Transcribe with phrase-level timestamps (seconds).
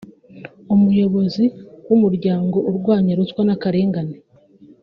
[0.73, 1.45] umuyobozi
[1.87, 4.15] wumuryango urwanya ruswa nakarengane